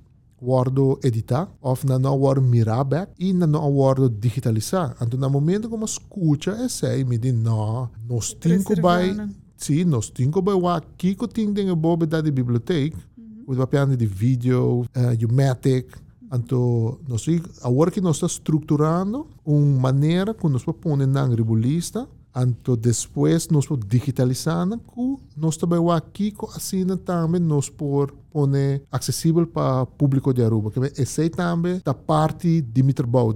guardo 0.41 0.99
editar, 1.03 1.47
of 1.61 1.85
na 1.85 1.99
não 1.99 2.17
guardo 2.17 2.41
mirar 2.41 2.83
back 2.83 3.11
e 3.19 3.31
na 3.31 3.45
não 3.45 3.71
guardo 3.71 4.09
digitalizar. 4.09 4.95
Então 5.01 5.19
no 5.19 5.29
momento 5.29 5.69
como 5.69 5.85
escuta 5.85 6.65
esse 6.65 7.03
me 7.03 7.17
diz 7.17 7.33
não, 7.33 7.89
nós 8.07 8.33
by 8.33 8.39
Preservando. 8.39 9.41
Sim, 9.61 9.83
nós 9.85 10.09
temos 10.09 10.33
que 10.33 10.41
ver 10.41 10.65
aqui 10.65 11.13
que 11.13 11.27
tem 11.27 11.53
de 11.53 11.75
bobe 11.75 12.07
da 12.07 12.19
biblioteca, 12.19 12.97
o 13.45 13.55
papiano 13.55 13.95
de 13.95 14.07
vídeo, 14.07 14.81
uh, 14.81 15.25
Umatic, 15.31 15.85
então 16.31 16.97
nós 17.07 17.25
agora 17.61 17.91
que 17.91 18.01
nós 18.01 18.17
está 18.17 18.27
estruturando 18.27 19.27
uma 19.45 19.81
maneira 19.81 20.33
que 20.33 20.47
nós 20.47 20.63
podemos 20.63 21.07
na 21.07 21.25
revista, 21.27 22.07
então 22.35 22.75
depois 22.77 23.49
nós 23.49 23.67
podemos 23.67 23.89
digitalizando, 23.89 24.77
que 24.77 25.17
nós 25.35 25.57
também 25.57 25.79
aqui 25.91 26.33
assim 26.55 26.85
também 26.97 27.41
nós 27.41 27.69
podemos 27.69 28.21
pôr 28.31 28.47
acessível 28.91 29.45
para 29.45 29.83
o 29.83 29.85
público 29.85 30.33
de 30.33 30.43
Aruba. 30.43 30.71
Que 30.71 31.01
esse 31.01 31.29
também 31.29 31.81
da 31.83 31.93
parte 31.93 32.61
de 32.61 32.93
trabalho, 32.93 33.35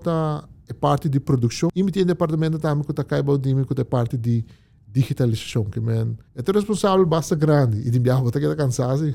então 0.00 0.48
é 0.68 0.72
parte 0.72 1.08
de 1.08 1.20
produção 1.20 1.68
e 1.74 1.82
tem 1.90 2.06
departamento 2.06 2.58
também 2.58 2.84
que 2.84 2.90
está 2.92 3.04
que 3.66 3.80
é 3.80 3.84
parte 3.84 4.16
de 4.16 4.44
digitalização, 4.94 5.64
que 5.64 5.80
men 5.80 6.16
é 6.36 6.52
responsável 6.52 7.04
basta 7.04 7.34
grande 7.34 7.78
e 7.86 7.90
de 7.90 7.98
viajar 7.98 8.22
você 8.22 8.38
quer 8.38 8.56
cansar 8.56 8.90
assim. 8.90 9.12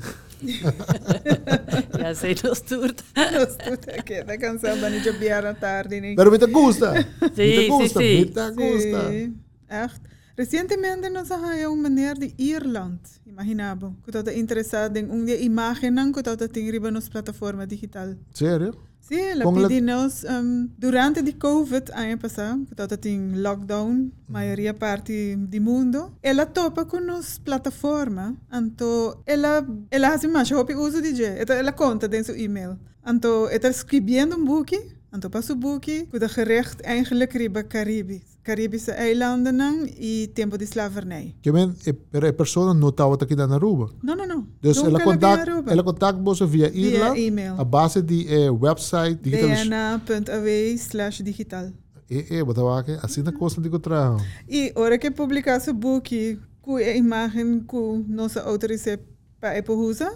Ja, 1.98 2.14
sei 2.14 2.34
nos 2.42 2.60
turta. 2.60 3.02
Nós 3.16 3.56
tudo 3.56 3.90
aqui, 3.98 4.24
tá 4.24 4.38
cansado 4.38 4.90
de 4.90 4.98
jogar 5.00 5.44
à 5.46 5.54
tarde. 5.54 6.00
né? 6.00 6.14
Pero 6.14 6.30
me 6.30 6.38
te 6.38 6.46
gusta. 6.46 6.94
Sim, 6.94 7.06
me 7.20 7.52
te 7.52 7.60
sim, 7.62 7.68
gusta, 7.68 8.00
sim. 8.00 8.18
me 8.18 8.26
te 8.26 8.50
gusta. 8.52 9.10
Sim, 9.10 9.36
echt. 9.68 10.00
Recentemente 10.36 11.10
nós 11.10 11.30
arranjamos 11.30 11.78
uma 11.78 11.82
maneira 11.82 12.14
de 12.14 12.34
Irland, 12.38 13.00
imaginava, 13.26 13.94
que 14.02 14.10
estava 14.10 14.32
interessado 14.32 14.96
em 14.96 15.04
uma 15.04 15.30
imagem 15.32 16.12
que 16.12 16.18
estava 16.20 16.48
tem 16.48 16.70
riba 16.70 16.90
nas 16.90 17.08
plataforma 17.08 17.66
digital. 17.66 18.14
Sério? 18.32 18.74
Sim, 19.00 19.34
la 19.34 19.44
Com 19.44 19.54
la- 19.58 19.68
pedi 19.68 19.80
nós 19.80 20.24
um, 20.24 20.68
durante 20.78 21.20
de 21.22 21.32
COVID 21.32 21.90
ano 21.92 22.18
passado, 22.18 22.64
que 22.66 22.72
estava 22.72 22.96
tem 22.96 23.32
lockdown, 23.40 24.10
maioria 24.28 24.72
parte 24.72 25.34
do 25.36 25.60
mundo, 25.60 26.12
ela 26.22 26.46
topa 26.46 26.84
com 26.84 27.00
nos 27.00 27.38
plataforma, 27.38 28.36
então 28.52 29.16
ela 29.26 29.66
ela 29.90 30.08
faz 30.10 30.24
mais 30.32 30.50
hobby 30.50 30.74
uso 30.74 31.02
de 31.02 31.14
je, 31.16 31.42
então 31.42 31.56
ela 31.56 31.72
conta 31.72 32.06
dentro 32.06 32.32
seu 32.32 32.36
e-mail. 32.44 32.78
Então, 33.04 33.48
ela 33.48 33.68
escrevendo 33.70 34.36
um 34.36 34.44
boekje, 34.44 34.78
então 35.12 35.28
passa 35.30 35.54
o 35.54 35.56
boekje, 35.56 36.06
que 36.06 36.18
dat 36.18 36.30
gerecht 36.32 36.80
eigenlijk 36.84 37.32
riba 37.36 37.64
Caribisch, 37.64 38.29
Caribische 38.42 38.92
eilanden 38.92 39.54
nan 39.56 39.86
e 39.98 40.28
tempo 40.34 40.56
de 40.56 40.64
slavernij. 40.64 41.34
Que 41.42 41.52
men, 41.52 41.74
é, 41.86 41.92
pero 41.92 42.26
a 42.26 42.32
pessoa 42.32 42.72
não 42.72 42.88
estava 42.88 43.14
aqui 43.14 43.36
na 43.36 43.44
Aruba. 43.44 43.90
Não, 44.02 44.16
não, 44.16 44.26
não. 44.26 44.46
Dus 44.62 44.76
Nunca 44.78 44.88
ela 44.88 44.98
la 44.98 45.04
contact, 45.04 45.44
via 45.44 45.72
ela 45.72 45.82
contact 45.84 46.20
você 46.22 46.46
via 46.46 46.68
e-mail, 46.74 47.16
e-mail. 47.16 47.54
a 47.60 47.64
base 47.64 48.00
de 48.00 48.26
eh, 48.28 48.50
website 48.50 49.20
digital. 49.22 49.50
dna.aw 49.50 50.46
slash 50.74 51.22
digital. 51.22 51.70
É, 52.10 52.38
é, 52.38 52.44
bota 52.44 52.62
aqui, 52.78 52.98
assim 53.02 53.22
na 53.22 53.30
coisa 53.30 53.60
de 53.60 53.68
encontrar. 53.68 54.16
E 54.48 54.72
hora 54.74 54.96
que 54.98 55.10
publicar 55.10 55.60
seu 55.60 55.74
book 55.74 56.38
com 56.62 56.76
a 56.76 56.82
imagem 56.82 57.60
que 57.60 58.04
nossa 58.08 58.40
autorizei 58.42 58.98
para 59.38 59.58
a 59.58 59.72
usar, 59.72 60.12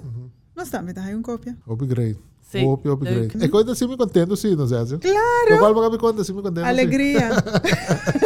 nós 0.56 0.70
também 0.70 0.94
dá 0.94 1.02
uma 1.02 1.22
cópia. 1.22 1.56
Upgrade. 1.66 2.18
Sim, 2.60 2.72
Up, 2.72 2.88
upgrade. 2.88 3.18
leuk. 3.20 3.44
É 3.44 3.48
coisa 3.48 3.72
assim 3.72 3.86
me 3.88 3.96
contento 3.96 4.36
sim, 4.36 4.54
não 4.54 4.64
é? 4.64 4.68
Claro! 4.98 5.48
Eu 5.50 5.58
falo 5.58 5.74
para 5.74 5.90
me 5.90 5.98
conta, 5.98 6.22
assim 6.22 6.32
me 6.32 6.42
contento. 6.42 6.64
sim. 6.64 6.68
Alegria! 6.70 7.30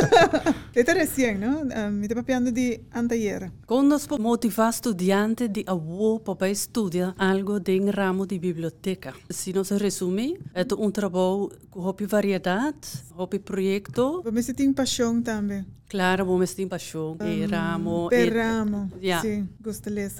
Dit 0.79 0.89
is 0.89 0.95
recém, 0.95 1.39
não? 1.39 1.63
Um, 1.63 2.05
eu 2.09 2.15
papiando 2.15 2.53
de 2.53 2.81
anteayer. 2.95 3.51
Quando 3.67 3.89
nós 3.89 4.07
motivar 4.07 4.71
estudante 4.71 5.49
de 5.49 5.65
avô 5.67 6.21
para 6.21 6.49
estudar 6.51 7.17
algo 7.19 7.59
de 7.59 7.81
ramo 7.91 8.25
de 8.25 8.39
biblioteca. 8.39 9.13
Se 9.29 9.53
nós 9.53 9.71
resumir, 9.71 10.39
é 10.55 10.65
um 10.79 10.93
trabalho 10.93 11.51
com 11.69 11.81
hobby 11.81 12.07
variedade, 12.07 13.03
hobby 13.13 13.41
projeto. 13.41 14.21
Para 14.23 14.31
mim, 14.31 14.41
você 14.41 14.55
tem 14.55 14.73
paixão 14.73 15.21
também. 15.21 15.67
Claro, 15.89 16.25
vamos 16.25 16.55
ter 16.55 16.69
paixão 16.69 17.17
e 17.23 17.45
ramo. 17.47 18.09
Per 18.09 18.29
e- 18.29 18.39
ramo. 18.39 18.89
Yeah. 19.03 19.23
Sim, 19.23 19.49
gosto 19.61 19.83
de 19.83 19.91
ler. 19.91 20.13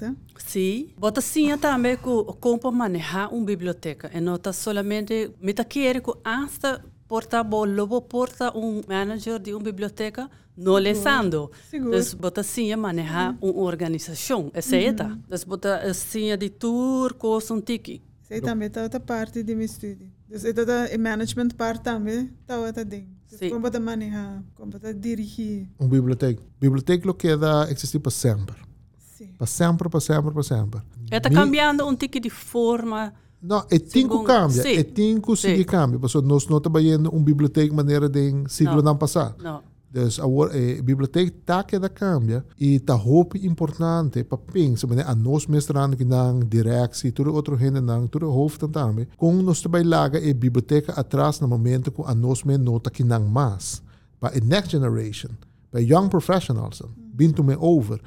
Sim. 0.45 0.89
Bota 0.97 1.21
sim 1.21 1.57
também 1.57 1.95
com 1.95 2.25
como 2.37 2.69
manejar 2.69 3.33
uma 3.33 3.45
biblioteca. 3.45 4.11
E 4.13 4.19
não 4.19 4.35
está 4.35 4.51
solamente, 4.51 5.31
me 5.39 5.53
tá 5.53 5.63
querendo 5.63 6.03
que 6.03 6.19
hasta 6.21 6.83
porta 7.09 7.41
lobo 7.41 8.01
porta 8.03 8.55
um 8.55 8.81
manager 8.87 9.39
de 9.39 9.51
uma 9.53 9.63
biblioteca 9.63 10.29
não 10.55 10.73
lesando. 10.73 11.51
Seguro. 11.69 11.91
Dus 11.91 12.13
bota 12.13 12.43
sim 12.43 12.75
manejar 12.75 13.35
uma 13.41 13.63
organização. 13.63 14.51
Essa 14.53 14.75
é 14.77 14.93
tá. 14.93 15.17
Dus 15.27 15.43
bota 15.43 15.77
assim 15.77 16.37
de 16.37 16.49
tour 16.49 17.15
com 17.15 17.39
um 17.51 17.61
tiki. 17.61 18.01
Sei 18.21 18.39
também 18.39 18.67
está 18.67 18.83
outra 18.83 18.99
parte 18.99 19.41
de 19.41 19.55
meu 19.55 19.65
estudo. 19.65 20.05
É 20.29 20.53
toda 20.53 20.85
a 20.93 20.97
management 20.97 21.49
parte 21.57 21.81
também 21.81 22.29
está 22.41 22.59
outra 22.59 22.85
ding. 22.85 23.07
Dus 23.27 23.39
Sim. 23.39 23.49
como 23.49 23.61
para 23.61 23.79
manejar, 23.79 24.43
como 24.53 24.71
para 24.71 24.93
dirigir. 24.93 25.67
Um 25.79 25.87
biblioteca. 25.87 26.41
Biblioteca 26.61 27.07
lo 27.07 27.15
queda 27.15 27.67
existir 27.71 27.99
para 27.99 28.11
sempre. 28.11 28.55
Sim. 28.97 29.33
Para 29.35 29.47
sempre, 29.47 29.89
para 29.89 29.99
sempre, 29.99 30.31
para 30.31 30.43
sempre. 30.43 30.81
Está 31.11 31.29
cambiando 31.31 31.87
um 31.87 31.95
tiki 31.95 32.19
de 32.19 32.29
forma. 32.29 33.13
Não, 33.41 33.59
é 33.69 33.79
tinco 33.79 34.13
Segundo- 34.15 34.23
cambia. 34.25 34.61
sim. 34.63 34.73
É 34.75 34.83
tinco 34.83 35.35
Sim. 35.35 35.49
seguir 35.49 35.65
cambia. 35.65 35.97
Porque 35.99 36.21
nós 36.21 36.47
não 36.47 36.59
trabalhamos 36.59 37.09
uma 37.11 37.23
biblioteca 37.23 37.73
maneira 37.73 38.09
de 38.09 38.43
siglo 38.47 38.75
Não. 38.77 38.83
não 38.83 38.97
passar. 38.97 39.35
Não. 39.41 39.61
Dus 39.91 40.19
a, 40.19 40.23
eh, 40.53 40.81
biblioteca 40.83 41.31
está 41.35 41.63
que 41.63 41.79
da 41.79 41.89
cambia 41.89 42.45
e 42.59 42.75
está 42.75 42.93
roupa 42.93 43.39
importante 43.39 44.23
para 44.23 44.37
pensar, 44.37 44.85
mas 44.87 44.99
a 44.99 45.15
nós 45.15 45.47
mestrando 45.47 45.97
que 45.97 46.05
não 46.05 46.39
direção, 46.41 47.11
tudo 47.11 47.33
outro 47.33 47.57
gente 47.57 47.81
não, 47.81 48.07
tudo 48.07 48.29
hoofd 48.29 48.67
também. 48.67 49.07
Com 49.17 49.33
nós 49.41 49.61
também 49.61 49.81
laga 49.83 50.19
a 50.19 50.33
biblioteca 50.33 50.93
atrás 50.93 51.39
no 51.39 51.47
momento 51.47 51.91
que 51.91 52.03
a 52.05 52.13
nós 52.13 52.43
me 52.43 52.55
nota 52.55 52.91
que 52.91 53.03
não 53.03 53.25
mais 53.27 53.81
para 54.19 54.37
a 54.37 54.39
next 54.39 54.69
generation, 54.71 55.29
para 55.71 55.81
young 55.81 56.07
professionals, 56.07 56.83
to 57.35 57.43
me 57.43 57.55
over, 57.59 57.99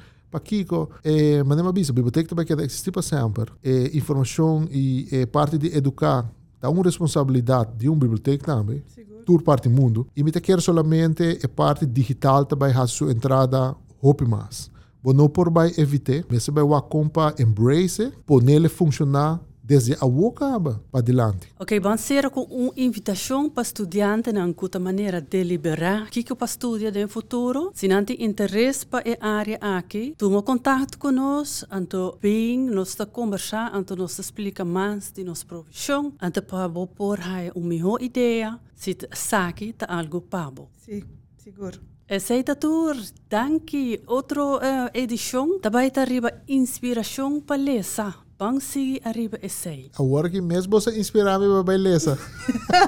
é, 1.03 1.43
mas 1.43 1.57
não 1.57 1.65
é 1.65 1.69
a 1.69 1.71
biblioteca 1.71 2.29
também 2.29 2.45
quer 2.45 2.59
existir 2.59 2.91
para 2.91 3.01
sempre. 3.01 3.51
Informação 3.93 4.67
e 4.71 5.25
parte 5.31 5.57
de 5.57 5.75
educar, 5.75 6.29
dá 6.59 6.69
uma 6.69 6.83
responsabilidade 6.83 7.71
de 7.77 7.89
uma 7.89 7.97
biblioteca 7.97 8.45
também. 8.45 8.83
Tour 9.25 9.41
parte 9.41 9.69
do 9.69 9.75
mundo. 9.75 10.05
E 10.15 10.23
me 10.23 10.31
quer 10.31 10.61
somente 10.61 11.39
a 11.43 11.47
parte 11.47 11.85
digital 11.85 12.45
também 12.45 12.73
a 12.73 12.85
sua 12.87 13.11
entrada 13.11 13.75
roupa 14.01 14.25
mais. 14.25 14.69
Bom, 15.01 15.13
não 15.13 15.29
por 15.29 15.49
vai 15.51 15.71
evitar, 15.77 16.25
mas 16.29 16.47
vai 16.47 16.63
o 16.63 16.81
compa 16.81 17.33
embrace, 17.39 18.11
por 18.25 18.43
nele 18.43 18.69
funcionar 18.69 19.41
desde 19.63 19.93
a 19.93 20.05
acaba 20.27 20.83
para 20.91 20.99
adiante. 20.99 21.47
Ok, 21.59 21.79
vamos 21.79 22.01
ser 22.01 22.29
com 22.29 22.41
uma 22.43 22.73
invitação 22.75 23.49
para 23.49 23.63
estudante 23.63 24.31
na 24.31 24.45
uma 24.45 24.79
maneira 24.79 25.21
deliberar 25.21 26.03
o 26.03 26.05
que 26.07 26.23
que 26.23 26.35
para 26.35 26.45
estudar 26.45 26.91
no 26.91 27.07
futuro. 27.07 27.71
Se 27.73 27.87
não 27.87 28.03
tem 28.03 28.23
interesse 28.23 28.85
para 28.85 29.03
a 29.19 29.27
área 29.27 29.57
aqui, 29.61 30.13
toma 30.17 30.41
contato 30.41 30.97
conosco, 30.97 31.67
então 31.71 32.17
bem, 32.21 32.59
nós 32.59 32.89
está 32.89 33.05
conversar, 33.05 33.71
então 33.75 33.95
nós 33.95 34.19
explica 34.19 34.65
mais 34.65 35.11
de 35.11 35.23
nossa 35.23 35.45
profissão, 35.45 36.13
então 36.21 36.43
para 36.43 36.69
pôr 36.69 37.19
uma 37.55 37.67
melhor 37.67 38.01
ideia, 38.01 38.59
se 38.75 38.97
sabe 39.13 39.73
tá 39.73 39.85
algo 39.87 40.19
pabo. 40.21 40.69
Sim, 40.77 41.03
seguro. 41.37 41.79
Aceita 42.09 42.55
tour, 42.55 42.95
danke. 43.29 44.01
Outra 44.05 44.43
uh, 44.43 44.59
edição, 44.93 45.57
também 45.59 45.87
está 45.87 46.01
arriba 46.01 46.33
inspiração 46.47 47.39
para 47.39 47.55
ler, 47.55 47.83
Bang 48.43 48.59
arriba 49.05 49.39
essay. 49.41 49.89
Agora 49.97 50.29
que 50.29 50.41
mesmo 50.41 50.71
você 50.71 50.99
inspirar-me 50.99 51.47
para 51.47 51.63
beleza. 51.63 52.19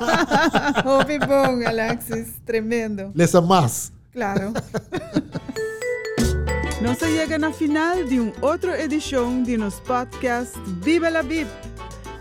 Hobby 0.83 1.17
bom, 1.17 1.65
Alexis. 1.65 2.33
Tremendo. 2.45 3.13
Lesa 3.15 3.39
mais. 3.39 3.93
Claro. 4.11 4.51
Nós 6.83 6.97
chega 6.97 7.37
na 7.37 7.53
final 7.53 8.03
de 8.03 8.19
uma 8.19 8.33
outra 8.41 8.83
edição 8.83 9.41
de 9.43 9.55
nosso 9.55 9.81
podcast 9.83 10.59
Viva 10.81 11.07
la 11.07 11.23
Bib. 11.23 11.47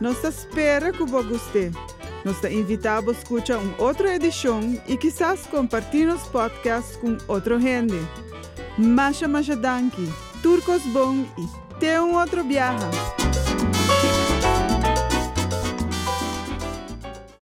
Nós 0.00 0.22
espera 0.22 0.92
que 0.92 1.02
você 1.02 1.28
goste. 1.28 1.72
Nós 2.24 2.40
te 2.40 2.50
invitamos 2.50 3.16
a 3.16 3.18
escutar 3.18 3.58
uma 3.58 3.82
outra 3.82 4.14
edição 4.14 4.60
e 4.86 4.96
quizás 4.96 5.40
compartilhar 5.48 6.12
nosso 6.12 6.30
podcast 6.30 6.96
com 6.98 7.18
outra 7.26 7.58
gente. 7.58 7.96
Masha 8.78 9.26
Masha 9.26 9.56
Danki, 9.56 10.08
Turcos 10.40 10.82
Bom 10.92 11.26
e 11.36 11.64
até 11.74 12.00
um 12.00 12.14
outro 12.14 12.44
viaje. 12.44 13.24